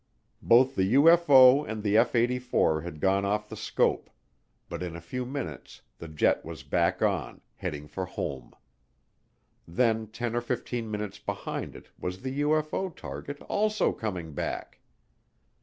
[0.41, 4.09] Both the UFO and the F 84 had gone off the scope,
[4.67, 8.55] but in a few minutes the jet was back on, heading for home.
[9.67, 14.79] Then 10 or 15 miles behind it was the UFO target also coming back.